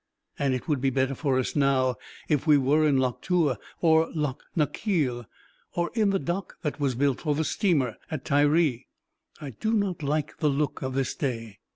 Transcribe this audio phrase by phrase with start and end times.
[0.39, 1.93] And it would be better for us now
[2.27, 5.27] if we were in Loch Tua, or Loch na Keal,
[5.75, 8.87] or in the dock that was built for the steamer at Tiree.
[9.39, 11.59] I do not like the look of this day."